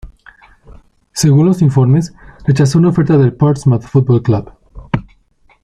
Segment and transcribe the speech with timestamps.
[1.13, 2.15] Según los informes,
[2.47, 4.51] rechazó una oferta del Portsmouth Football Club.